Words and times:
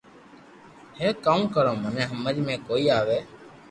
ھي 0.97 1.07
ڪاوُ 1.25 1.41
ڪرو 1.53 1.73
مني 1.81 2.03
ھمج 2.11 2.35
۾ 2.47 2.53
ڪوئي 2.67 2.85
آوي 2.99 3.19